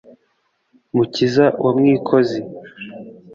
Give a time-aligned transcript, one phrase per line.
[0.95, 2.39] mukiza wa mwikozi,